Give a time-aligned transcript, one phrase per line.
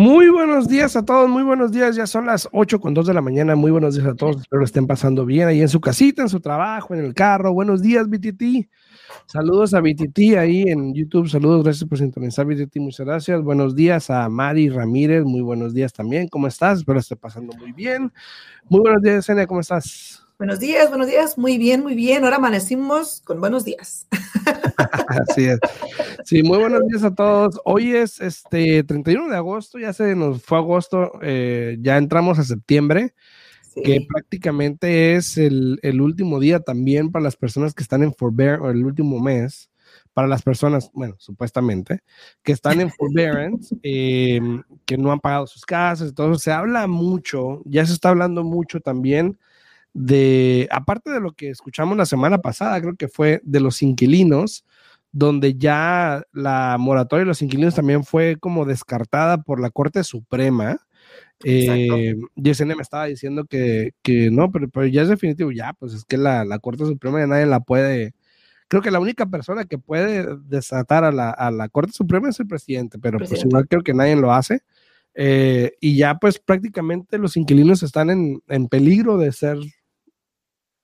[0.00, 1.96] Muy buenos días a todos, muy buenos días.
[1.96, 3.56] Ya son las 8 con 2 de la mañana.
[3.56, 4.36] Muy buenos días a todos.
[4.36, 7.52] Espero estén pasando bien ahí en su casita, en su trabajo, en el carro.
[7.52, 8.68] Buenos días, BTT.
[9.26, 11.28] Saludos a BTT ahí en YouTube.
[11.28, 12.76] Saludos, gracias por sintonizar BTT.
[12.76, 13.42] Muchas gracias.
[13.42, 15.24] Buenos días a Mari Ramírez.
[15.24, 16.28] Muy buenos días también.
[16.28, 16.78] ¿Cómo estás?
[16.78, 18.12] Espero esté pasando muy bien.
[18.68, 19.48] Muy buenos días, Zenia.
[19.48, 20.27] ¿Cómo estás?
[20.38, 21.36] Buenos días, buenos días.
[21.36, 22.22] Muy bien, muy bien.
[22.22, 24.06] Ahora amanecimos con buenos días.
[25.08, 25.58] Así es.
[26.24, 27.60] Sí, muy buenos días a todos.
[27.64, 32.44] Hoy es este 31 de agosto, ya se nos fue agosto, eh, ya entramos a
[32.44, 33.14] septiembre,
[33.82, 38.70] que prácticamente es el, último día también para las personas que están en forbearance, o
[38.70, 39.70] el último mes,
[40.14, 42.04] para las personas, bueno, supuestamente,
[42.44, 47.60] que están en forbearance, em, que no han pagado sus casas, entonces se habla mucho,
[47.64, 49.36] ya se está hablando mucho también
[50.00, 54.64] de, aparte de lo que escuchamos la semana pasada, creo que fue de los inquilinos,
[55.10, 60.78] donde ya la moratoria de los inquilinos también fue como descartada por la Corte Suprema.
[61.42, 63.92] Eh, Yesenia me estaba diciendo que,
[64.30, 67.46] no, pero, pero, ya es definitivo, ya, pues es que la, Corte Suprema ya nadie
[67.46, 68.14] la puede,
[68.68, 73.00] creo que la única persona que puede desatar a la, Corte Suprema es el presidente,
[73.00, 74.60] pero pues igual creo que nadie lo hace.
[75.20, 79.58] Eh, y ya pues prácticamente los inquilinos están en, en peligro de ser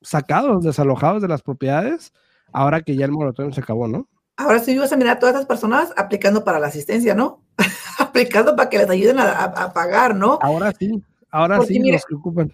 [0.04, 2.12] sacados, desalojados de las propiedades,
[2.52, 4.08] ahora que ya el moratorio se acabó, ¿no?
[4.36, 7.42] Ahora sí vas a mirar a todas esas personas aplicando para la asistencia, ¿no?
[7.98, 10.38] aplicando para que les ayuden a, pagar, ¿no?
[10.42, 12.52] Ahora sí, ahora sí los que ocupan.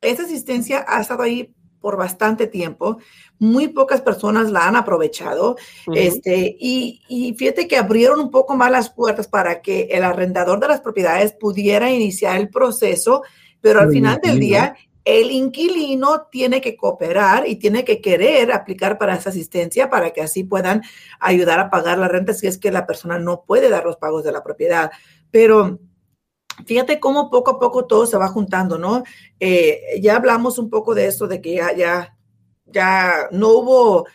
[0.00, 2.98] Esa asistencia ha estado ahí por bastante tiempo.
[3.38, 5.56] Muy pocas personas la han aprovechado.
[5.94, 10.60] este, y, y, fíjate que abrieron un poco más las puertas para que el arrendador
[10.60, 13.22] de las propiedades pudiera iniciar el proceso,
[13.60, 14.74] pero al final del día
[15.10, 20.22] el inquilino tiene que cooperar y tiene que querer aplicar para esa asistencia para que
[20.22, 20.82] así puedan
[21.18, 24.24] ayudar a pagar la renta si es que la persona no puede dar los pagos
[24.24, 24.90] de la propiedad.
[25.30, 25.80] Pero
[26.66, 29.02] fíjate cómo poco a poco todo se va juntando, ¿no?
[29.38, 32.16] Eh, ya hablamos un poco de esto, de que ya,
[32.66, 34.06] ya, no hubo,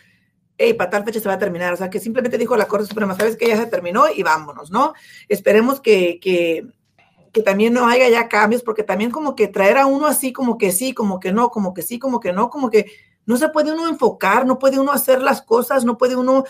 [0.56, 2.86] hey, para tal fecha se va a terminar, o sea, que simplemente dijo la Corte
[2.86, 4.94] Suprema, sabes que ya se terminó y vámonos, ¿no?
[5.28, 6.66] Esperemos que, que
[7.36, 10.56] que también no haya ya cambios, porque también como que traer a uno así, como
[10.56, 12.86] que sí, como que no, como que sí, como que no, como que
[13.26, 16.44] no se puede uno enfocar, no puede uno hacer las cosas, no puede uno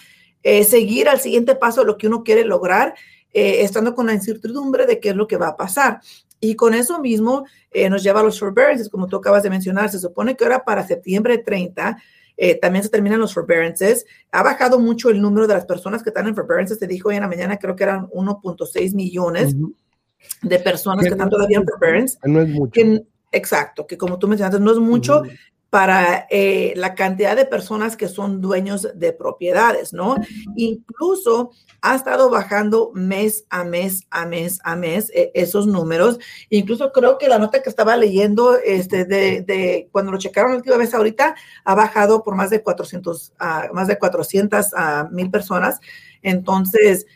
[0.45, 2.95] eh, seguir al siguiente paso lo que uno quiere lograr,
[3.33, 5.99] eh, estando con la incertidumbre de qué es lo que va a pasar.
[6.39, 9.91] Y con eso mismo eh, nos lleva a los forbearances, como tú acabas de mencionar.
[9.91, 12.01] Se supone que ahora para septiembre 30
[12.61, 14.07] también se terminan los forbearances.
[14.31, 16.79] Ha bajado mucho el número de las personas que están en forbearances.
[16.79, 19.57] Te dijo hoy en la mañana, creo que eran 1.6 millones
[20.43, 22.19] de personas que, están todavía en forbearance.
[22.25, 22.81] No es mucho.
[23.33, 25.23] exacto, que como tú mencionaste, no es mucho
[25.71, 30.17] para eh, la cantidad de personas que son dueños de propiedades, ¿no?
[30.55, 31.51] Incluso
[31.83, 36.19] ha estado bajando mes a mes, a mes, a mes eh, esos números.
[36.51, 40.77] Incluso creo que la nota que estaba leyendo este, de, cuando lo checaron la última
[40.77, 41.35] vez ahorita,
[41.65, 45.81] ha bajado por más de 400, uh, más de 400 a mil personas.
[46.23, 47.07] Entonces,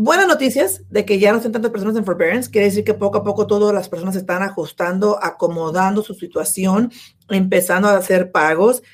[0.00, 3.18] Buenas noticias de que ya no están tantas personas en forbearance, quiere decir que poco
[3.18, 6.92] a poco todas las personas están ajustando, acomodando su situación,
[7.28, 8.84] empezando a hacer pagos.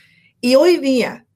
[0.41, 1.26] Y hoy día,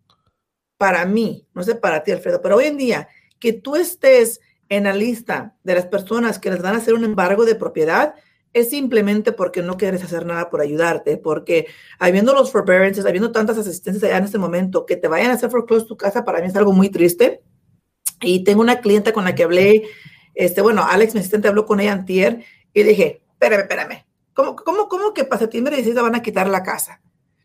[0.78, 3.08] para mí, no sé para ti, Alfredo, pero hoy en día,
[3.38, 4.40] que tú estés
[4.70, 8.14] en la lista de las personas que les van a hacer un embargo de propiedad,
[8.54, 11.66] es simplemente porque no quieres hacer nada por ayudarte, porque
[11.98, 15.50] habiendo los forbearances, habiendo tantas asistencias allá en este momento, que te vayan a hacer
[15.50, 17.42] foreclose tu casa, para mí es algo muy triste
[18.20, 19.84] y tengo una clienta con la que hablé,
[20.34, 24.88] este, bueno, Alex, mi asistente, habló con ella antier y dije, espérame, espérame, ¿cómo, cómo,
[24.88, 27.00] cómo que para septiembre 16 van a quitar la casa?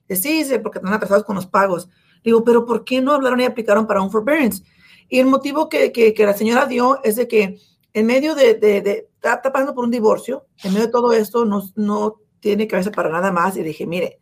[0.08, 1.90] Dice, sí, porque están atrasados con los pagos.
[2.24, 4.64] Digo, pero ¿por qué no hablaron y aplicaron para un forbearance?
[5.10, 7.60] Y el motivo que, que, que la señora dio es de que
[7.94, 11.46] en medio de, de, de está, pasando por un divorcio, en medio de todo esto
[11.46, 13.56] no, no tiene que verse para nada más.
[13.58, 14.20] Y dije, mire,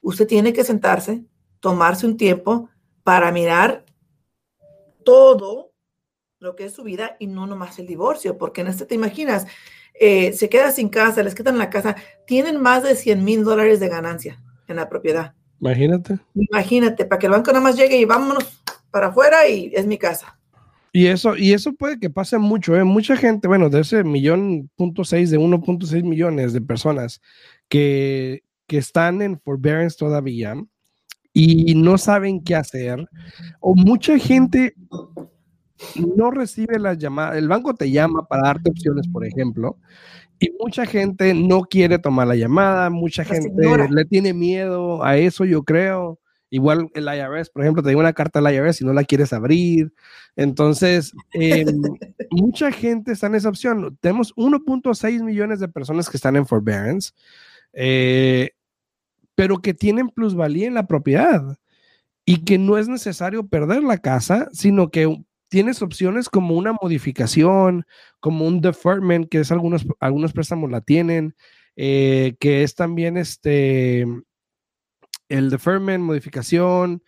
[0.00, 1.24] usted tiene que sentarse,
[1.60, 2.68] tomarse un tiempo
[3.02, 3.84] para mirar
[5.04, 5.69] todo
[6.40, 9.46] lo que es su vida y no nomás el divorcio, porque en este te imaginas,
[9.92, 11.96] eh, se queda sin casa, les quitan la casa,
[12.26, 15.34] tienen más de 100 mil dólares de ganancia en la propiedad.
[15.60, 16.18] Imagínate.
[16.34, 19.98] Imagínate, para que el banco nada más llegue y vámonos para afuera y es mi
[19.98, 20.38] casa.
[20.92, 22.84] Y eso, y eso puede que pase mucho, ¿eh?
[22.84, 27.20] Mucha gente, bueno, de ese millón punto seis, de 1.6 millones de personas
[27.68, 30.54] que, que están en forbearance todavía
[31.32, 33.06] y no saben qué hacer,
[33.60, 34.74] o mucha gente
[36.16, 39.78] no recibe las llamadas, el banco te llama para darte opciones, por ejemplo,
[40.38, 43.50] y mucha gente no quiere tomar la llamada, mucha gente
[43.90, 46.20] le tiene miedo a eso, yo creo,
[46.52, 49.32] Igual el IRS, por ejemplo, te digo una carta del IRS y no la quieres
[49.32, 49.92] abrir.
[50.34, 51.80] Entonces, em,
[52.32, 53.96] mucha gente está en esa opción.
[54.00, 57.12] Tenemos 1.6 millones de personas que están en forbearance,
[57.72, 58.50] eh,
[59.36, 61.56] pero que tienen plusvalía en la propiedad
[62.24, 67.84] y que no es necesario perder la casa, sino que tienes opciones como una modificación,
[68.20, 71.34] como un deferment, que es algunos, algunos préstamos la tienen,
[71.76, 74.06] eh, que es también este,
[75.28, 77.02] el deferment, modificación,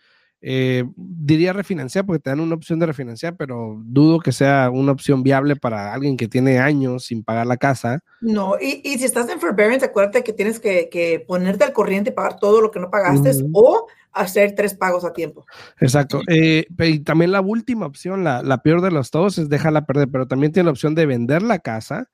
[0.45, 4.91] eh, diría refinanciar porque te dan una opción de refinanciar, pero dudo que sea una
[4.91, 8.01] opción viable para alguien que tiene años sin pagar la casa.
[8.19, 12.09] No, y, y si estás en forbearance, acuérdate que tienes que, que, ponerte al corriente
[12.09, 13.51] y pagar todo lo que no pagaste uh -huh.
[13.53, 15.45] o hacer tres pagos a tiempo.
[15.79, 16.21] Exacto.
[16.27, 20.09] Eh, y también la última opción, la, la, peor de los todos, es dejarla perder,
[20.11, 22.09] pero también tiene la opción de vender la casa.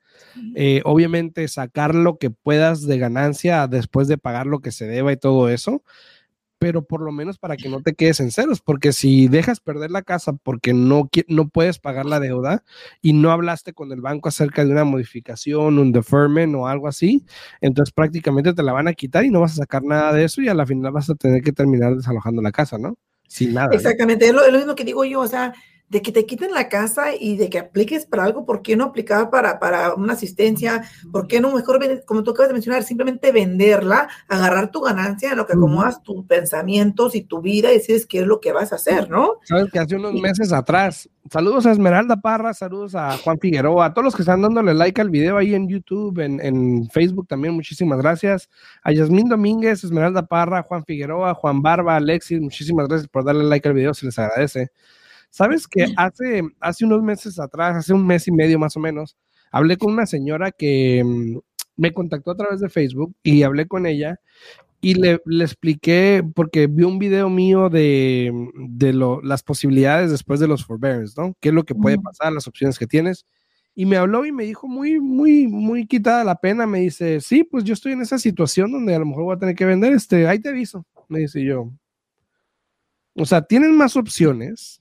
[0.56, 5.12] Eh, obviamente sacar lo que puedas de ganancia después de pagar lo que se deba
[5.12, 5.84] y todo eso
[6.59, 9.91] pero por lo menos para que no te quedes en ceros, porque si dejas perder
[9.91, 12.63] la casa porque no, no puedes pagar la deuda
[13.01, 17.25] y no hablaste con el banco acerca de una modificación, un deferment o algo así,
[17.61, 20.41] entonces prácticamente te la van a quitar y no vas a sacar nada de eso
[20.41, 22.97] y a la final vas a tener que terminar desalojando la casa, ¿no?
[23.27, 23.69] Sin nada.
[23.73, 24.41] Exactamente, ¿no?
[24.41, 25.53] es, lo, es lo mismo que digo yo, o sea,
[25.89, 28.86] de que te quiten la casa y de que apliques para algo, ¿por qué no
[28.86, 30.83] aplicar para, para una asistencia?
[31.12, 35.38] ¿Por qué no mejor, como tú acabas de mencionar, simplemente venderla, agarrar tu ganancia en
[35.38, 38.71] lo que acomodas tus pensamientos y tu vida y decides qué es lo que vas
[38.71, 39.33] a hacer, ¿no?
[39.44, 43.94] Sabes que hace unos meses atrás, saludos a Esmeralda Parra, saludos a Juan Figueroa, a
[43.94, 47.56] todos los que están dándole like al video ahí en YouTube, en, en Facebook también,
[47.56, 48.47] muchísimas gracias.
[48.83, 53.68] A Yasmín Domínguez, Esmeralda Parra, Juan Figueroa, Juan Barba, Alexis, muchísimas gracias por darle like
[53.68, 54.71] al video, se les agradece.
[55.29, 59.15] Sabes que hace, hace unos meses atrás, hace un mes y medio más o menos,
[59.51, 61.37] hablé con una señora que mm,
[61.77, 64.19] me contactó a través de Facebook y hablé con ella
[64.81, 70.39] y le, le expliqué, porque vio un video mío de, de lo, las posibilidades después
[70.39, 71.33] de los forbearance, ¿no?
[71.41, 73.25] ¿Qué es lo que puede pasar, las opciones que tienes?
[73.75, 77.43] Y me habló y me dijo muy, muy, muy quitada la pena, me dice, sí,
[77.43, 79.93] pues yo estoy en esa situación donde a lo mejor voy a tener que vender,
[79.93, 81.71] este, ahí te aviso, me dice yo.
[83.15, 84.78] O sea, tienen más opciones,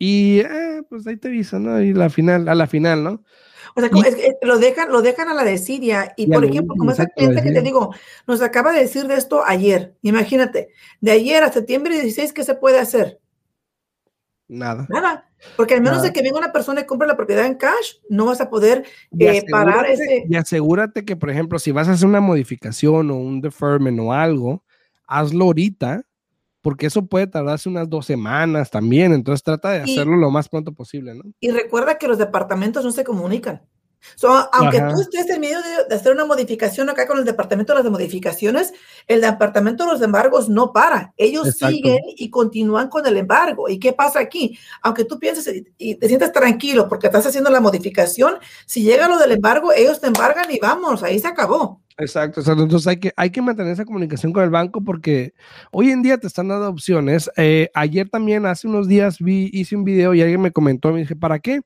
[0.00, 1.78] y eh, pues ahí te aviso, ¿no?
[1.82, 3.22] Y la final, a la final, ¿no?
[3.76, 6.14] O sea, y, es, es, lo, dejan, lo dejan a la desidia.
[6.16, 7.94] Y, y por ejemplo, como esa cliente que te digo,
[8.26, 9.94] nos acaba de decir de esto ayer.
[10.00, 10.70] Imagínate,
[11.02, 13.20] de ayer a septiembre 16, ¿qué se puede hacer?
[14.48, 14.86] Nada.
[14.88, 15.30] Nada.
[15.58, 16.08] Porque al menos Nada.
[16.08, 18.84] de que venga una persona y compre la propiedad en cash, no vas a poder
[19.18, 20.24] eh, parar ese.
[20.26, 24.14] Y asegúrate que, por ejemplo, si vas a hacer una modificación o un deferment o
[24.14, 24.64] algo,
[25.06, 26.06] hazlo ahorita
[26.62, 30.48] porque eso puede tardarse unas dos semanas también, entonces trata de hacerlo y, lo más
[30.48, 31.22] pronto posible, ¿no?
[31.40, 33.62] Y recuerda que los departamentos no se comunican.
[34.16, 34.94] So, aunque Ajá.
[34.94, 37.92] tú estés en medio de, de, hacer una modificación acá con el departamento de las
[37.92, 38.72] modificaciones,
[39.06, 41.12] el departamento de los embargos no para.
[41.16, 41.76] Ellos Exacto.
[41.76, 43.68] siguen y continúan con el embargo.
[43.68, 44.58] ¿Y qué pasa aquí?
[44.82, 48.36] Aunque tú pienses y te sientas tranquilo porque estás haciendo la modificación,
[48.66, 51.82] si llega lo del embargo, ellos te embargan y vamos, ahí se acabó.
[52.00, 52.62] Exacto, exacto.
[52.62, 55.34] Entonces hay que, hay que mantener esa comunicación con el banco porque
[55.70, 57.30] hoy en día te están dando opciones.
[57.36, 61.00] Eh, ayer también, hace unos días, vi, hice un video y alguien me comentó, me
[61.00, 61.60] dije, ¿para qué?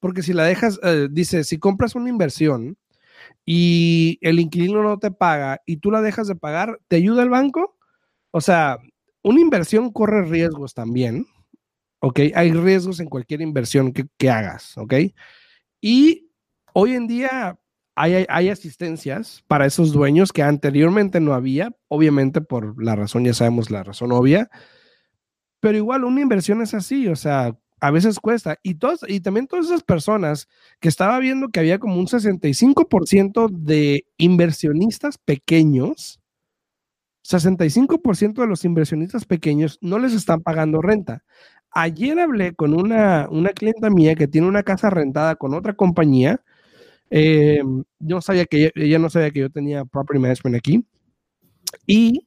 [0.00, 2.78] Porque si la dejas, eh, dice, si compras una inversión
[3.46, 7.30] y el inquilino no te paga y tú la dejas de pagar, ¿te ayuda el
[7.30, 7.76] banco?
[8.32, 8.78] O sea,
[9.22, 11.26] una inversión corre riesgos también,
[12.00, 12.20] ¿ok?
[12.34, 14.94] Hay riesgos en cualquier inversión que, que hagas, ¿ok?
[15.80, 16.30] Y
[16.74, 17.58] hoy en día
[17.94, 23.34] hay, hay, asistencias para esos dueños que anteriormente no había, obviamente por la razón, ya
[23.34, 24.50] sabemos la razón obvia,
[25.60, 28.58] pero igual una inversión es así, o sea, a veces cuesta.
[28.62, 30.48] Y, todos, y también todas esas personas
[30.80, 36.20] que estaba viendo que había como un 65% de inversionistas pequeños,
[37.24, 41.24] 65% de los inversionistas pequeños no les están pagando renta.
[41.70, 46.42] Ayer hablé con una, una clienta mía que tiene una casa rentada con otra compañía,
[47.16, 47.62] eh,
[48.00, 50.84] yo sabía que ella, no sabía que yo tenía property management aquí.
[51.86, 52.26] Y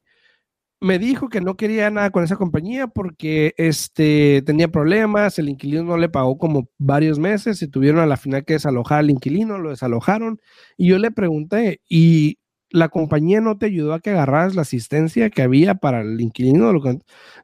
[0.80, 5.84] me dijo que no quería nada con esa compañía porque este, tenía problemas, el inquilino
[5.84, 9.58] no le pagó como varios meses y tuvieron a la final que desalojar al inquilino,
[9.58, 10.40] lo desalojaron.
[10.78, 12.40] Y yo le pregunté, ¿y
[12.70, 16.72] la compañía no te ayudó a que agarraras la asistencia que había para el inquilino?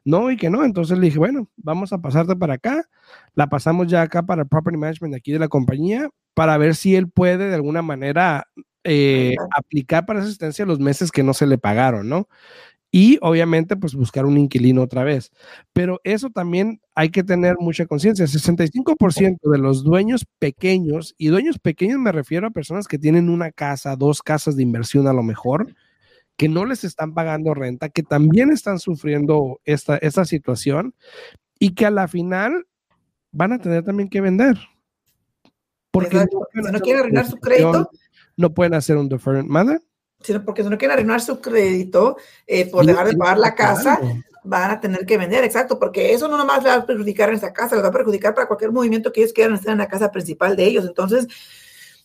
[0.04, 0.64] No, y que no.
[0.64, 2.88] Entonces le dije, bueno, vamos a pasarte para acá.
[3.34, 6.96] La pasamos ya acá para el property management aquí de la compañía para ver si
[6.96, 8.48] él puede de alguna manera
[8.84, 12.28] eh, aplicar para asistencia los meses que no se le pagaron, ¿no?
[12.96, 15.32] Y obviamente, pues buscar un inquilino otra vez.
[15.72, 18.24] Pero eso también hay que tener mucha conciencia.
[18.26, 23.50] 65% de los dueños pequeños, y dueños pequeños me refiero a personas que tienen una
[23.50, 25.74] casa, dos casas de inversión a lo mejor,
[26.36, 30.94] que no les están pagando renta, que también están sufriendo esta, esta situación
[31.58, 32.66] y que a la final
[33.32, 34.56] van a tener también que vender.
[35.94, 36.24] Porque no
[36.66, 37.90] si no quieren arruinar su crédito,
[38.36, 39.80] no pueden hacer un deferment mother.
[40.20, 44.00] Sino porque si no quieren arruinar su crédito eh, por dejar de pagar la casa,
[44.42, 47.36] van a tener que vender, exacto, porque eso no nomás le va a perjudicar en
[47.36, 50.10] esa casa, va a perjudicar para cualquier movimiento que ellos quieran hacer en la casa
[50.10, 50.84] principal de ellos.
[50.84, 51.28] Entonces,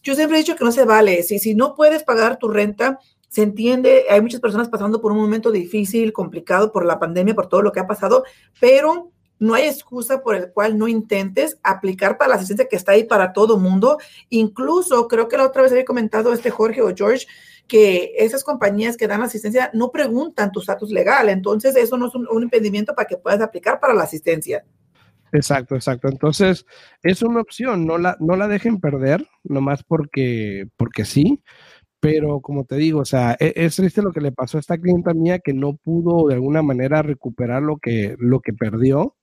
[0.03, 1.24] yo siempre he dicho que no se vale.
[1.24, 5.17] Si, si no puedes pagar tu renta, se entiende, hay muchas personas pasando por un
[5.17, 8.24] momento difícil, complicado por la pandemia, por todo lo que ha pasado,
[8.60, 12.91] pero no hay excusa por el cual no intentes aplicar para la asistencia que está
[12.91, 13.98] ahí para todo mundo.
[14.29, 17.25] Incluso creo que la otra vez había comentado este Jorge o George
[17.67, 21.29] que esas compañías que dan asistencia no preguntan tu estatus legal.
[21.29, 24.65] Entonces, eso no es un, impedimento para que puedas aplicar para la asistencia.
[25.31, 26.10] Exacto, exacto.
[26.10, 26.65] Entonces,
[27.03, 31.41] es una opción, no la, no la dejen perder, nomás porque, porque sí.
[32.01, 34.77] Pero como te digo, o sea, es, es, triste lo que le pasó a esta
[34.77, 39.17] clienta mía que no pudo de alguna manera recuperar lo que, lo que perdió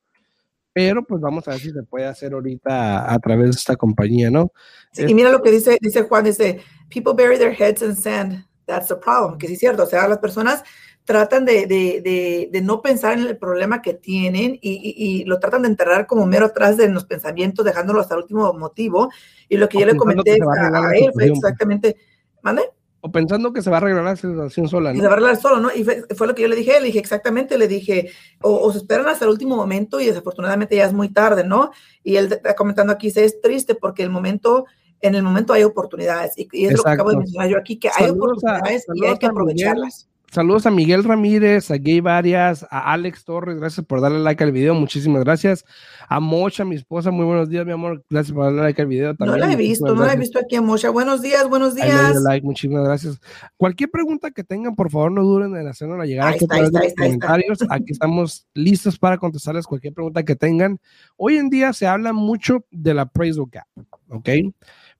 [0.77, 4.31] pero pues vamos a ver si se puede hacer ahorita a, través de esta compañía,
[4.31, 4.53] ¿no?
[4.95, 8.89] y mira lo que dice, dice Juan, dice, people bury their heads in sand, that's
[8.89, 10.63] the problem, que sí es cierto, o sea, las personas
[11.05, 15.41] tratan de, de, de, de no pensar en el problema que tienen y, y, lo
[15.41, 19.09] tratan de enterrar como mero atrás de los pensamientos, dejándolo hasta el último motivo,
[19.49, 21.97] y lo que yo le comenté a, a él fue exactamente,
[22.43, 22.65] ¿mande?
[23.13, 25.01] Pensando que se va a arreglar la situación sola, ¿no?
[25.01, 25.71] se va a arreglar solo, ¿no?
[25.75, 28.11] Y fue, lo que yo le dije, le dije exactamente, le dije,
[28.43, 31.71] o, se esperan hasta el último momento y desafortunadamente ya es muy tarde, ¿no?
[32.03, 34.67] Y él está comentando aquí, se es triste porque el momento,
[35.01, 36.33] en el momento hay oportunidades.
[36.37, 39.27] Y, es lo que acabo de mencionar yo aquí, que hay oportunidades y hay que
[39.27, 40.09] aprovecharlas.
[40.37, 44.53] Saludos a Miguel Ramírez, a Gay Varias, a Alex Torres, gracias por darle like al
[44.53, 45.65] video, muchísimas gracias.
[46.11, 49.15] A Mocha, mi esposa, muy buenos días, mi amor, gracias por darle like al video
[49.15, 49.41] también.
[49.41, 50.91] No la he visto, no la he visto aquí a Mocha.
[50.91, 52.21] Buenos días, buenos días.
[52.23, 53.19] Like, muchísimas gracias.
[53.57, 57.59] Cualquier pregunta que tengan, por favor, no duren en hacernos llegar aquí en los comentarios.
[57.71, 60.79] Aquí estamos listos para contestarles cualquier pregunta que tengan.
[61.17, 63.69] Hoy en día se habla mucho de la appraisal gap,
[64.11, 64.29] ¿ok?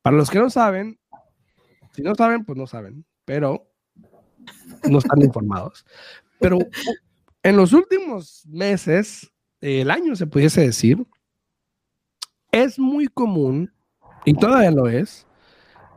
[0.01, 0.99] Para los que no saben,
[1.93, 3.67] si no saben, pues no saben, pero
[4.89, 5.85] no están informados.
[6.39, 6.59] Pero
[7.43, 11.07] en los últimos meses, el año se pudiese decir,
[12.53, 13.73] es muy común,
[14.25, 15.27] y todavía lo es,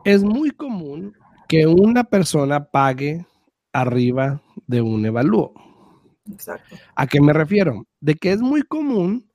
[0.04, 1.14] es muy común
[1.48, 3.26] que una persona pague
[3.72, 5.52] arriba de un evalúo.
[6.30, 6.76] Exacto.
[6.94, 7.86] ¿A qué me refiero?
[8.00, 9.30] De que es muy común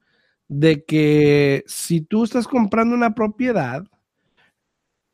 [0.48, 3.84] de que si tú estás comprando una propiedad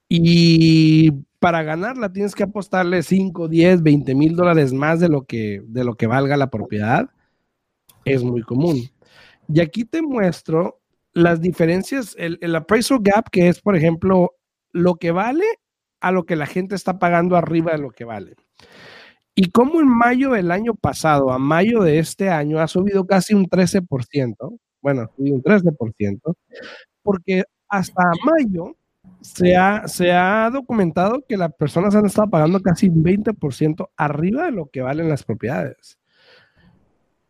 [0.10, 5.64] y para ganarla tienes que apostarle 5, 10, 20 mil dólares más de lo, que,
[5.66, 7.10] de lo que valga la propiedad.
[8.06, 8.92] Es muy común.
[9.48, 10.80] Y aquí te muestro
[11.14, 14.36] las diferencias, el, el appraisal gap, que es, por ejemplo,
[14.72, 15.46] lo que vale
[16.00, 18.36] a lo que la gente está pagando arriba de lo que vale.
[19.34, 23.34] Y como en mayo del año pasado a mayo de este año ha subido casi
[23.34, 26.36] un 13%, bueno, un 13%,
[27.02, 28.76] porque hasta mayo
[29.22, 34.46] se ha, se ha documentado que las personas han estado pagando casi un 20% arriba
[34.46, 36.00] de lo que valen las propiedades.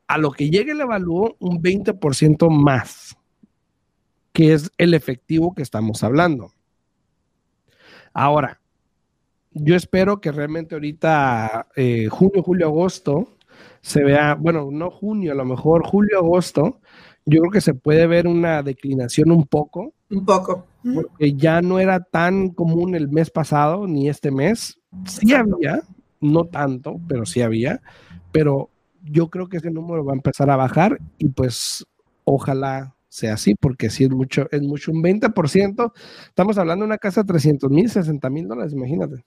[0.07, 3.17] A lo que llegue el evalúo, un 20% más,
[4.33, 6.53] que es el efectivo que estamos hablando.
[8.13, 8.61] Ahora,
[9.51, 13.35] yo espero que realmente ahorita, eh, junio, julio, agosto,
[13.81, 16.79] se vea, bueno, no junio, a lo mejor julio, agosto,
[17.25, 19.93] yo creo que se puede ver una declinación un poco.
[20.09, 20.65] Un poco.
[20.83, 24.79] Porque ya no era tan común el mes pasado ni este mes.
[25.05, 25.81] Sí había,
[26.19, 27.81] no tanto, pero sí había.
[28.31, 28.69] Pero
[29.03, 31.85] yo creo que ese número va a empezar a bajar y pues
[32.23, 35.91] ojalá sea así, porque si es mucho, es mucho, un 20%.
[36.27, 39.25] Estamos hablando de una casa de 300 mil, 60 mil dólares, imagínate.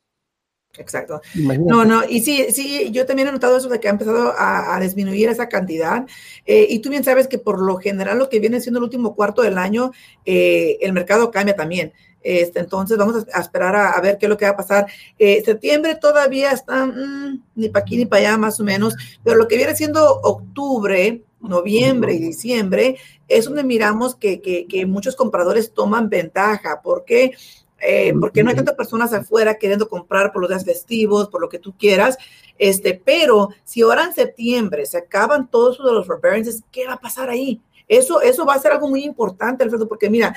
[0.79, 1.21] Exacto.
[1.35, 4.79] No, no, y sí, sí, yo también he notado eso de que ha empezado a,
[4.81, 6.05] disminuir esa cantidad.
[6.47, 9.15] Eh, y tú bien sabes que por lo general lo que viene siendo el último
[9.15, 9.93] cuarto del año,
[10.25, 11.93] eh, el mercado cambia también.
[12.25, 14.87] Este, entonces vamos a, esperar a, ver qué es lo que va a pasar.
[15.19, 19.37] Eh, septiembre todavía está mm, ni para aquí ni para allá más o menos, pero
[19.37, 22.97] lo que viene siendo octubre, noviembre y diciembre
[23.29, 26.81] es donde miramos que, que, que muchos compradores toman ventaja.
[26.83, 27.33] ¿Por qué?
[27.81, 31.49] Eh, porque no hay tantas personas afuera queriendo comprar por los días festivos, por lo
[31.49, 32.17] que tú quieras.
[32.59, 37.29] Este, pero si ahora en septiembre se acaban todos los forbearances, ¿qué va a pasar
[37.29, 37.61] ahí?
[37.89, 40.35] Eso, eso va a ser algo muy importante, Alfredo, porque mira,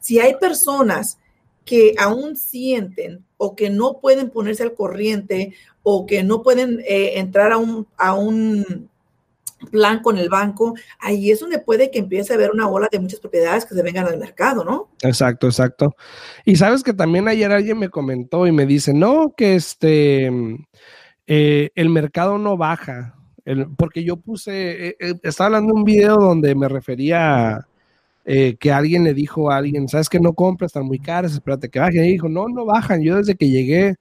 [0.00, 1.18] si hay personas
[1.64, 7.18] que aún sienten o que no pueden ponerse al corriente o que no pueden eh,
[7.18, 8.88] entrar a un, a un
[9.70, 13.00] plan con el banco, ahí es donde puede que empiece a haber una ola de
[13.00, 14.90] muchas propiedades que se vengan al mercado, ¿no?
[15.02, 15.96] Exacto, exacto.
[16.44, 20.30] Y sabes que también ayer alguien me comentó y me dice, no, que este,
[21.26, 23.14] eh, el mercado no baja.
[23.78, 27.68] porque yo puse, eh, eh, estaba hablando de un video donde me refería a
[28.60, 31.78] que alguien le dijo a alguien, sabes que no compras, están muy caras, espérate que
[31.78, 32.04] bajen.
[32.04, 33.02] Y dijo, no, no bajan.
[33.02, 33.96] Yo desde que llegué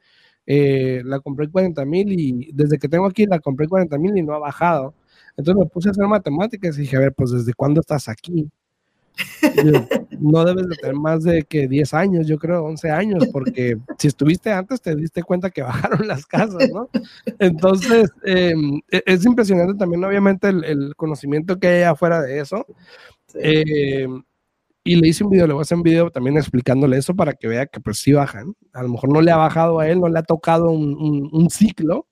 [0.46, 4.18] la compré en 40 mil y desde que tengo aquí la compré en 40 mil
[4.18, 4.94] y no ha bajado.
[5.38, 8.50] Entonces me puse a hacer matemáticas y dije, a ver, pues desde cuándo estás aquí?
[10.20, 14.08] no debes de tener más de que 10 años, yo creo 11 años, porque si
[14.08, 16.90] estuviste antes te diste cuenta que bajaron las casas, ¿no?
[17.40, 22.66] Entonces, em, e-, es impresionante también, obviamente, el, conocimiento que hay afuera de eso.
[23.36, 24.24] Em,
[24.84, 27.34] y le hice un video, le voy a hacer un video también explicándole eso para
[27.34, 28.56] que vea que pues sí bajan.
[28.74, 31.50] A lo mejor no le ha bajado a él, no le ha tocado un, un
[31.50, 32.07] ciclo,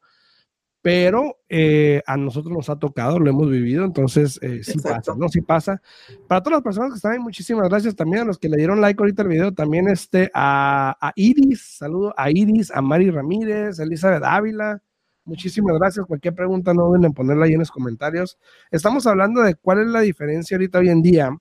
[0.85, 5.27] pero eh, a nosotros nos ha tocado, lo hemos vivido, entonces eh, sí pasa, ¿no?
[5.29, 5.81] Sí pasa.
[6.27, 8.79] Para todas las personas que están ahí, muchísimas gracias también a los que le dieron
[8.79, 13.79] like ahorita al video, también este, a, a Iris, saludo a Iris, a Mari Ramírez,
[13.79, 14.79] Elizabeth Ávila,
[15.23, 16.05] muchísimas gracias.
[16.05, 18.37] Cualquier pregunta no duden en ponerla ahí en los comentarios.
[18.69, 21.35] Estamos hablando de cuál es la diferencia ahorita hoy en día,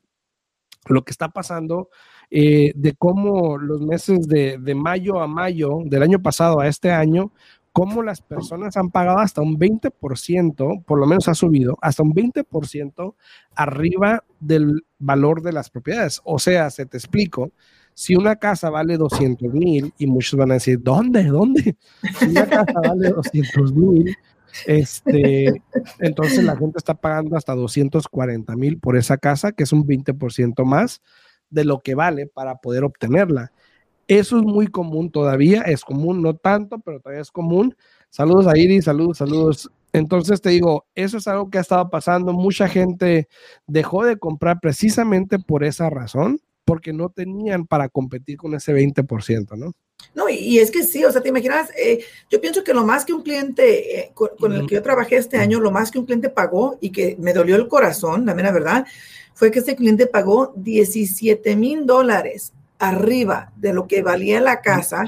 [0.87, 1.91] lo que está pasando,
[2.31, 6.91] eh, de cómo los meses de, de mayo a mayo del año pasado a este
[6.91, 7.31] año,
[7.75, 12.15] cómo las personas han pagado hasta un 20%, por lo menos ha subido, hasta un
[12.15, 13.15] 20%
[13.57, 16.21] arriba del valor de las propiedades.
[16.23, 17.51] O sea, se te explico,
[17.93, 21.25] si una casa vale 200 mil, y muchos van a decir, ¿dónde?
[21.25, 21.77] ¿Dónde?
[22.21, 24.17] Si una casa vale 200 mil,
[24.69, 25.61] este,
[25.99, 30.65] entonces la gente está pagando hasta 240 mil por esa casa, que es un 20%
[30.65, 31.03] más
[31.51, 33.51] de lo que vale para poder obtenerla.
[34.07, 37.75] Eso es muy común todavía, es común, no tanto, pero todavía es común.
[38.11, 39.71] Saludos a Iris, saludos, saludos.
[39.93, 42.33] Entonces te digo, eso es algo que ha estado pasando.
[42.33, 43.29] Mucha gente
[43.67, 49.57] dejó de comprar precisamente por esa razón, porque no tenían para competir con ese 20%,
[49.57, 49.73] ¿no?
[50.15, 53.05] No, y, es que sí, o sea, te imaginas, eh, yo pienso que lo más
[53.05, 56.05] que un cliente eh, con, el que yo trabajé este año, lo más que un
[56.05, 58.87] cliente pagó y que me dolió el corazón, la mera verdad,
[59.33, 65.05] fue que ese cliente pagó 17 mil dólares arriba de lo que valía la casa.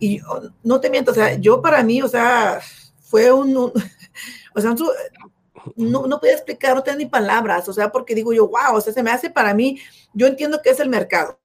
[0.00, 0.20] Y
[0.62, 2.60] no te miento, o sea, yo para mí, o sea,
[3.00, 3.56] fue un,
[4.54, 4.74] o sea,
[5.76, 8.80] no, no podía explicar, no tenía ni palabras, o sea, porque digo yo, wow, o
[8.80, 9.80] sea, se me hace para mí,
[10.12, 11.38] yo entiendo que es el mercado.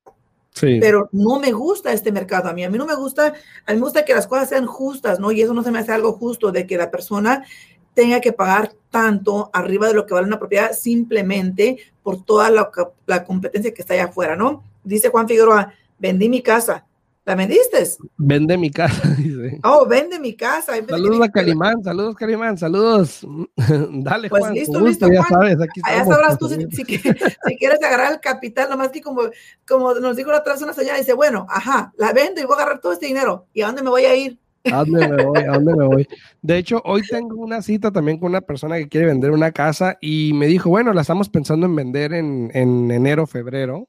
[0.53, 0.77] Sí.
[0.79, 2.63] Pero no me gusta este mercado a mí.
[2.63, 3.33] A mí no me gusta,
[3.65, 5.31] a mí me gusta que las cosas sean justas, ¿no?
[5.31, 7.43] Y eso no se me hace algo justo de que la persona
[7.93, 12.69] tenga que pagar tanto arriba de lo que vale una propiedad simplemente por toda la,
[13.05, 14.63] la competencia que está allá afuera, ¿no?
[14.83, 16.85] dice Juan Figueroa, vendí mi casa.
[17.25, 17.81] ¿La vendiste?
[18.17, 19.57] Vende mi casa, dice.
[19.63, 20.73] Oh, vende mi casa.
[20.89, 23.25] Saludos a Calimán, saludos Calimán, saludos.
[23.55, 24.53] Dale, pues Juan.
[24.53, 29.01] Listo, listo, ya sabes, aquí Ya sabrás tú si, quieres agarrar el capital, nomás que
[29.01, 29.21] como,
[29.65, 32.63] como nos dijo la otra una señora, dice, bueno, ajá, la vendo y voy a
[32.63, 33.47] agarrar todo este dinero.
[33.53, 34.37] ¿Y a dónde me voy a ir?
[34.71, 35.41] ¿A dónde me voy?
[35.41, 36.07] ¿A dónde me voy?
[36.41, 39.97] De hecho, hoy tengo una cita también con una persona que quiere vender una casa
[40.01, 43.87] y me dijo, bueno, la estamos pensando en vender en, en enero, febrero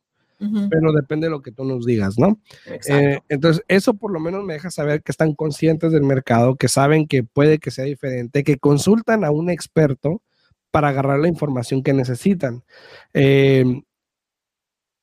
[0.71, 2.41] pero depende de lo que tú nos digas, ¿no?
[2.89, 6.69] Eh, entonces, eso por lo menos me deja saber que están conscientes del mercado, que
[6.69, 10.23] saben que puede que sea diferente, que consultan a un experto
[10.71, 12.65] para agarrar la información que necesitan.
[13.13, 13.83] Em,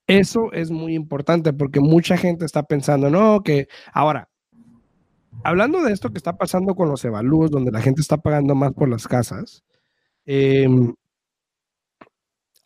[0.08, 4.30] eso es muy importante porque mucha gente está pensando, no, que ahora,
[5.44, 8.74] hablando de esto que está pasando con los evalúos, donde la gente está pagando más
[8.74, 9.64] por las casas,
[10.26, 10.68] eh,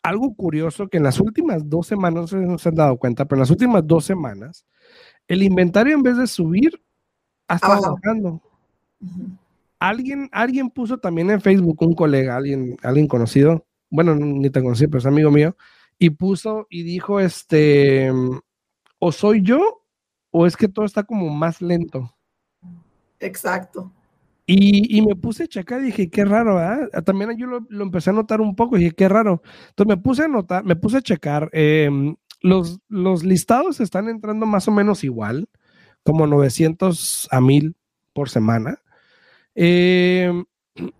[0.03, 3.25] algo curioso que en las últimas dos semanas, no sé si se han dado cuenta,
[3.25, 4.65] pero en las últimas dos semanas,
[5.27, 6.79] el inventario en vez de subir,
[7.47, 8.41] ha estado bajando.
[9.79, 14.91] alguien, alguien puso también en Facebook, un colega, alguien, alguien conocido, bueno, ni tan conocido,
[14.91, 15.55] pero es amigo mío,
[15.97, 18.11] y puso y dijo, este,
[18.99, 19.83] o soy yo,
[20.29, 22.14] o es que todo está como más lento.
[23.19, 23.91] Exacto.
[24.47, 27.03] Y, me puse a checar y dije, qué raro, ¿verdad?
[27.03, 29.41] También yo lo, empecé a notar un poco y dije, qué raro.
[29.69, 31.49] Entonces me puse a notar, me puse a checar.
[31.51, 35.49] Em, los, los listados están entrando más o menos igual,
[36.03, 37.75] como 900 a 1000
[38.13, 38.79] por semana.
[39.55, 40.45] Em,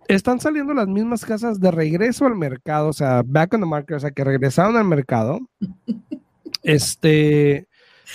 [0.08, 3.96] están saliendo las mismas casas de regreso al mercado, o sea, back on the market,
[3.96, 5.40] o sea, que regresaron al mercado.
[6.62, 7.68] Este,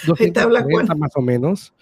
[0.05, 1.73] 240 más o menos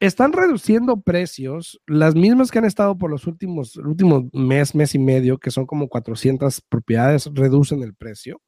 [0.00, 4.98] están reduciendo precios, las mismas que han estado por los últimos, últimos mes, mes y
[4.98, 8.40] medio, que son como 400 propiedades, reducen el precio.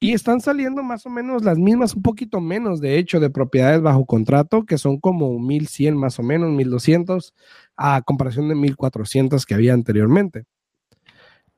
[0.00, 3.82] Y están saliendo más o menos las mismas, un poquito menos, de hecho, de propiedades
[3.82, 7.34] bajo contrato, que son como 1100 más o menos, 1200,
[7.76, 10.44] a comparación de 1400 que había anteriormente.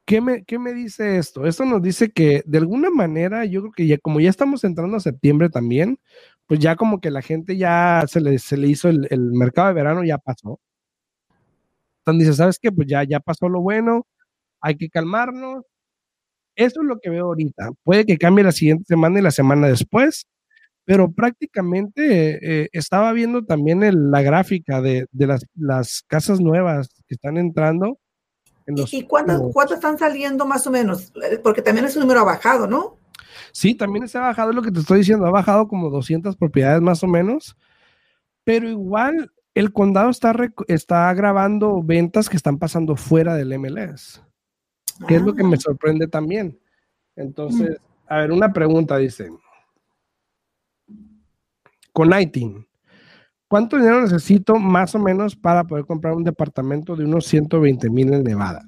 [0.06, 1.46] ¿Qué me, ¿Qué me dice esto?
[1.46, 4.96] Esto nos dice que de alguna manera, yo creo que ya como ya estamos entrando
[4.96, 6.00] a septiembre también,
[6.50, 9.74] pues ya como que la gente ya se le, se le hizo el, mercado de
[9.74, 10.58] verano, ya pasó.
[12.00, 12.72] Entonces dice, ¿sabes qué?
[12.72, 14.04] Pues ya, ya pasó lo bueno,
[14.60, 15.64] hay que calmarnos.
[16.56, 17.70] Eso es lo que veo ahorita.
[17.84, 20.26] Puede que cambie la siguiente semana y la semana después,
[20.84, 25.06] pero prácticamente eh, estaba viendo también la gráfica de,
[25.54, 28.00] las, casas nuevas que están entrando.
[28.66, 31.12] ¿Y cuántas, cuántas están saliendo más o menos?
[31.30, 32.96] Eh, porque también ese número ha bajado, ¿no?
[33.53, 36.37] Sí, también se ha bajado, es lo que te estoy diciendo, ha bajado como 200
[36.37, 37.57] propiedades más o menos,
[38.44, 40.35] pero igual el condado está,
[40.68, 44.22] está grabando ventas que están pasando fuera del MLS,
[45.07, 45.61] que es lo que me ah.
[45.61, 46.59] sorprende también.
[47.16, 49.31] Entonces, a ver, una pregunta dice,
[51.92, 52.66] con ITIN,
[53.48, 58.12] ¿cuánto dinero necesito más o menos para poder comprar un departamento de unos 120 mil
[58.12, 58.64] en Nevada?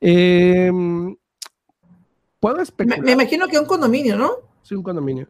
[0.00, 1.16] Em,
[2.46, 3.02] puedo especular.
[3.02, 4.30] Me, imagino que un condominio, ¿no?
[4.62, 5.28] Sí, un condominio.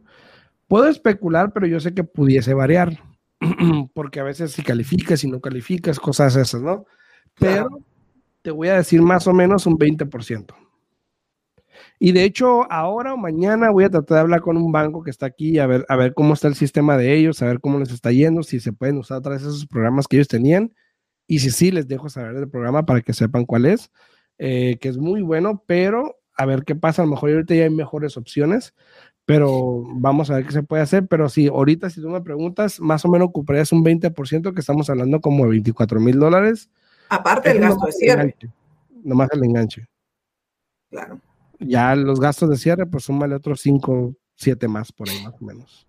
[0.68, 2.98] Puedo especular, pero yo sé que pudiese variar,
[3.94, 6.84] porque a veces si calificas, y no calificas, cosas esas, ¿no?
[7.38, 7.68] Pero
[8.42, 10.54] te voy a decir más o menos un 20%.
[11.98, 15.10] Y de hecho, ahora o mañana voy a tratar de hablar con un banco que
[15.10, 17.78] está aquí a ver, a ver cómo está el sistema de ellos, a ver cómo
[17.78, 20.74] les está yendo, si se pueden usar otra vez esos programas que ellos tenían.
[21.26, 23.90] Y si sí, les dejo saber del programa para que sepan cuál es,
[24.36, 27.02] eh, que es muy bueno, pero a ver qué pasa.
[27.02, 28.74] A lo mejor ahorita ya hay mejores opciones,
[29.24, 31.06] pero vamos a ver qué se puede hacer.
[31.06, 34.88] Pero sí, ahorita si tú me preguntas, más o menos ocuparías un 20%, que estamos
[34.90, 36.70] hablando como de 24 mil dólares.
[37.08, 38.36] Aparte del gasto de cierre.
[39.02, 39.86] nomás el enganche.
[40.90, 41.20] Claro.
[41.58, 45.44] Ya los gastos de cierre, pues súmale otros 5, 7 más por ahí, más o
[45.44, 45.86] menos.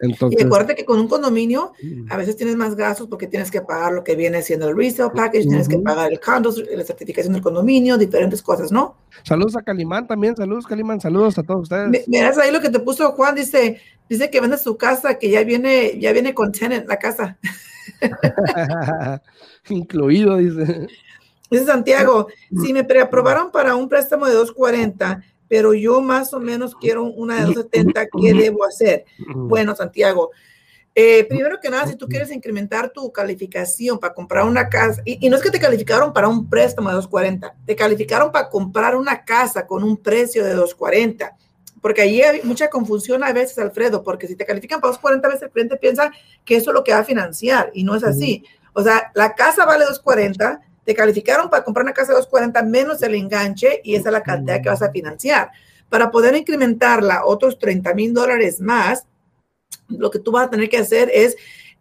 [0.00, 1.72] Entonces, y acuérdate que con un condominio
[2.10, 5.10] a veces tienes más gastos porque tienes que pagar lo que viene siendo el resale
[5.14, 8.96] package, tienes que pagar el condo, la certificación del condominio, diferentes cosas, ¿no?
[9.22, 12.08] Saludos a Calimán también, saludos Calimán, saludos a todos ustedes.
[12.08, 15.44] Miras ahí lo que te puso Juan, dice, dice que vende su casa, que ya
[15.44, 17.38] viene, ya viene con tenant la casa.
[19.68, 20.88] Incluido, dice.
[21.48, 22.26] Dice Santiago,
[22.60, 27.36] si me preaprobaron para un préstamo de 240, pero yo más o menos quiero una
[27.36, 29.04] de 270, ¿qué debo hacer?
[29.34, 30.30] Bueno, Santiago,
[30.96, 35.28] eh, primero que nada, si tú quieres incrementar tu calificación para comprar una casa, y,
[35.28, 39.24] no es que te calificaron para un préstamo de 240, te calificaron para comprar una
[39.24, 41.36] casa con un precio de 240,
[41.82, 45.30] porque ahí hay mucha confusión a veces, Alfredo, porque si te califican para 240, a
[45.30, 46.12] veces el cliente piensa
[46.44, 48.44] que eso es lo que va a financiar, y no es así.
[48.72, 53.02] O sea, la casa vale 240 te calificaron para comprar una casa de 240 menos
[53.02, 55.50] el enganche y esa es la cantidad que vas a financiar.
[55.88, 59.06] Para poder incrementarla otros 30 mil dólares más,
[59.88, 61.36] lo que tú vas a tener que hacer es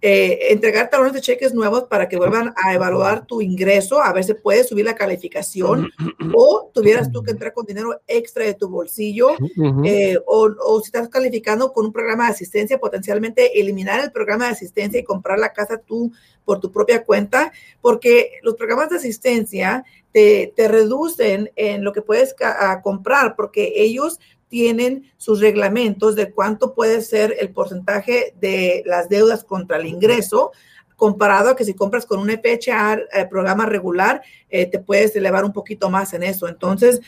[0.06, 4.26] eh, entregar talones de cheques nuevos para que vuelvan a evaluar tu ingreso, a ver
[4.26, 5.90] si puedes subir la calificación
[6.36, 9.30] o tuvieras tú que entrar con dinero extra de tu bolsillo
[9.86, 14.48] eh, o, o, si estás calificando con un programa de asistencia, potencialmente eliminar el programa
[14.48, 16.12] de asistencia y comprar la casa tú
[16.44, 22.02] por tu propia cuenta, porque los programas de asistencia te, te reducen en lo que
[22.02, 22.36] puedes
[22.84, 24.20] comprar, porque ellos
[24.54, 30.52] tienen sus reglamentos de cuánto puede ser el porcentaje de las deudas contra el ingreso,
[30.96, 35.44] comparado a que si compras con un FHA, eh, programa regular, eh, te puedes elevar
[35.44, 36.48] un poquito más en eso.
[36.48, 37.02] Entonces,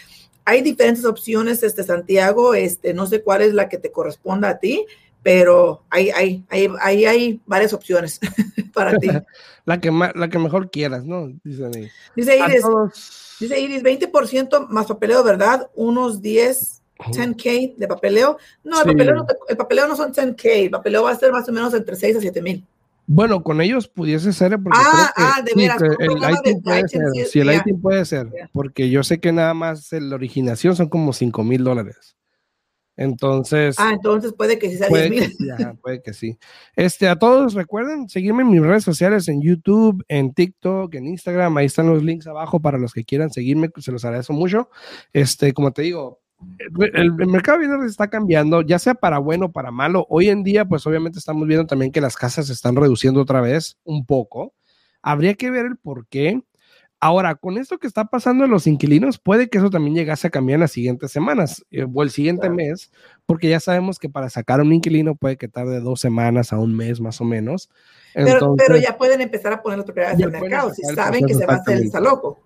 [0.43, 4.57] hay diferentes opciones, este Santiago, este, no sé cuál es la que te corresponda a
[4.57, 4.83] ti,
[5.21, 8.19] pero hay, hay, hay, hay, hay varias opciones
[8.73, 9.09] para ti.
[9.65, 11.27] la, que la que mejor quieras, ¿no?
[11.43, 12.65] Dice, dice Iris,
[13.39, 15.69] dice Iris, 20% más papeleo, ¿verdad?
[15.75, 18.37] Unos 10 10K de papeleo.
[18.63, 21.47] No, el, papeleo no el papeleo no son 10K, el papeleo va a ser más
[21.47, 22.65] o menos entre 6 a 7 mil.
[23.07, 24.57] Bueno, con ellos pudiese ser.
[24.61, 25.81] Porque ah, ah, de veras.
[25.81, 27.01] el ITIN puede ser.
[27.27, 28.27] Sí, el ITIN puede ser.
[28.51, 32.15] Porque yo sé que nada más la originación son como 5 mil dólares.
[32.97, 33.75] Entonces.
[33.77, 35.37] Ah, entonces puede que sí sea 10 mil.
[35.81, 36.39] puede que sí.
[36.75, 41.57] Este, a todos recuerden seguirme en mis redes sociales, en YouTube, en TikTok, en Instagram.
[41.57, 43.69] Ahí están los links abajo para los que quieran seguirme.
[43.77, 44.69] Se los agradezco mucho.
[45.13, 46.21] Este, como te digo,
[46.93, 50.05] el, mercado de está cambiando, ya sea para bueno o para malo.
[50.09, 53.41] Hoy en día, pues obviamente estamos viendo también que las casas se están reduciendo otra
[53.41, 54.53] vez un poco.
[55.01, 56.41] Habría que ver el por qué.
[56.99, 60.29] Ahora, con esto que está pasando en los inquilinos, puede que eso también llegase a
[60.29, 62.91] cambiar en las siguientes semanas eh, o el siguiente mes,
[63.25, 66.75] porque ya sabemos que para sacar un inquilino puede que tarde dos semanas a un
[66.75, 67.69] mes más o menos.
[68.13, 71.45] pero, pero, ya pueden empezar a poner las propiedades el mercado si saben que se
[71.45, 72.39] va a hacer el loco.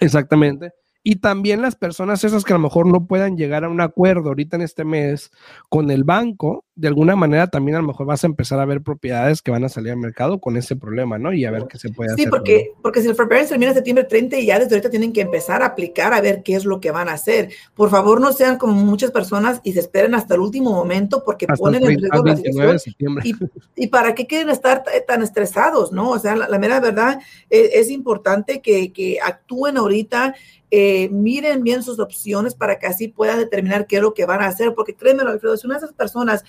[0.00, 0.72] Exactamente.
[1.06, 4.30] Y también las personas esas que a lo mejor no puedan llegar a un acuerdo
[4.30, 5.30] ahorita en este mes
[5.68, 8.82] con el banco, de alguna manera también a lo mejor vas a empezar a ver
[8.82, 11.32] propiedades que van a salir al mercado con ese problema, ¿no?
[11.32, 12.24] Y a ver qué se puede hacer.
[12.24, 15.12] Sí, porque, porque si el forbearance termina en septiembre 30 y ya desde ahorita tienen
[15.12, 17.50] que empezar a aplicar a ver qué es lo que van a hacer.
[17.74, 21.46] Por favor, no sean como muchas personas y se esperen hasta el último momento porque
[21.46, 23.20] ponen en riesgo la situación.
[23.22, 23.34] Y,
[23.76, 26.10] y, para qué quieren estar tan estresados, ¿no?
[26.10, 30.34] O sea, la, mera verdad es, es importante que, que actúen ahorita
[30.76, 34.42] eh, miren bien sus opciones para que así puedan determinar qué es lo que van
[34.42, 36.44] a hacer, porque créeme, Alfredo, si una de esas personas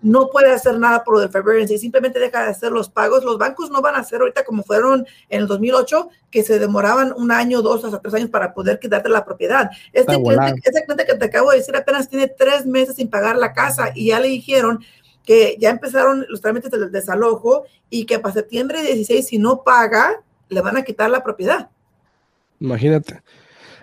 [0.00, 3.38] no puede hacer nada por lo del y simplemente deja de hacer los pagos, los
[3.38, 7.32] bancos no van a hacer ahorita como fueron en el 2008, que se demoraban un
[7.32, 9.70] año, dos hasta tres años para poder quitarte la propiedad.
[9.92, 13.36] Este cliente, este cliente que te acabo de decir apenas tiene tres meses sin pagar
[13.36, 14.84] la casa y ya le dijeron
[15.24, 20.22] que ya empezaron los trámites del desalojo y que para septiembre 16, si no paga,
[20.48, 21.68] le van a quitar la propiedad.
[22.60, 23.22] Imagínate.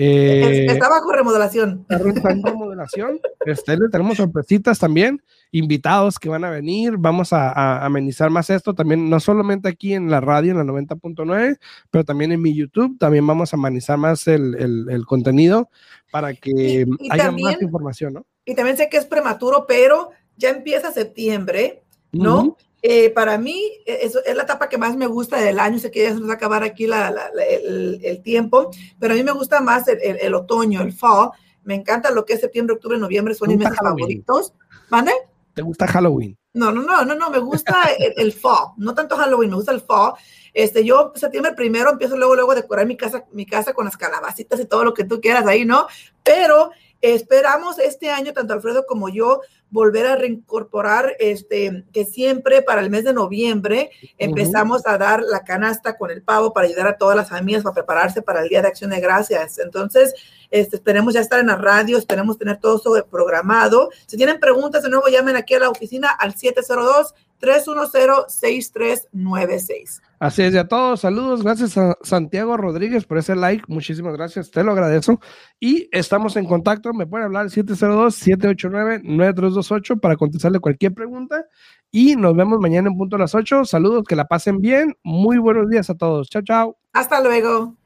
[0.00, 1.84] Eh, está bajo remodelación.
[1.88, 3.20] Está en remodelación.
[3.44, 6.94] Este, tenemos sorpresitas también, invitados que van a venir.
[6.96, 11.58] Vamos a, amenizar más esto también, no solamente aquí en la radio, en la 90.9,
[11.90, 12.96] pero también en mi YouTube.
[12.96, 15.68] También vamos a amenizar más el, contenido
[16.12, 18.26] para que haya más información, ¿no?
[18.44, 21.82] Y también sé que es prematuro, pero ya empieza septiembre,
[22.18, 22.56] ¿no?
[22.80, 25.90] Eh, para mí e, es, es, la etapa que más me gusta del año, sé
[25.90, 29.60] que ya se nos va a acabar aquí el, tiempo, pero a mí me gusta
[29.60, 31.30] más el, otoño, el fall.
[31.64, 34.54] Me encanta lo que es septiembre, octubre, noviembre, son mis meses favoritos.
[34.88, 35.12] ¿Vale?
[35.54, 36.38] ¿Te gusta Halloween?
[36.54, 39.80] No, no, no, no, no, me gusta el, fall, no tanto Halloween, me gusta el
[39.80, 40.14] fall.
[40.54, 43.96] Este, yo septiembre primero empiezo luego, luego a decorar mi casa, mi casa con las
[43.96, 45.86] calabacitas y todo lo que tú quieras ahí, ¿no?
[46.22, 52.80] Pero esperamos este año, tanto Alfredo como yo, volver a reincorporar este, que siempre para
[52.80, 56.96] el mes de noviembre empezamos a dar la canasta con el pavo para ayudar a
[56.96, 59.58] todas las familias a prepararse para el Día de Acción de Gracias.
[59.58, 60.14] Entonces,
[60.50, 63.90] este, esperemos ya estar en la radio, esperemos tener todo eso programado.
[64.06, 70.02] Si tienen preguntas, de nuevo llamen aquí a la oficina al 702 310-6396.
[70.20, 74.50] Así es, y a todos, saludos, gracias a Santiago Rodríguez por ese like, muchísimas gracias,
[74.50, 75.20] te lo agradezco.
[75.60, 81.44] Y estamos en contacto, me pueden hablar al 702-789-9328 para contestarle cualquier pregunta.
[81.92, 83.64] Y nos vemos mañana en punto a las 8.
[83.64, 84.94] Saludos, que la pasen bien.
[85.02, 86.28] Muy buenos días a todos.
[86.28, 86.76] Chao, chao.
[86.92, 87.77] Hasta luego.